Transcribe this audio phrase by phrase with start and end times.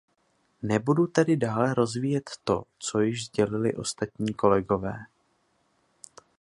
[0.61, 5.05] Nebudu tedy dále rozvíjet to, co již sdělili ostatní kolegové.